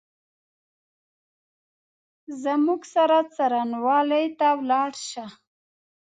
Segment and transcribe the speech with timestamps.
[2.43, 5.25] زموږ سره څارنوالۍ ته ولاړ شه!